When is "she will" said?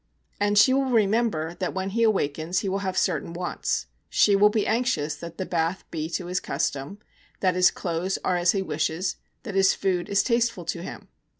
0.57-0.85, 4.09-4.49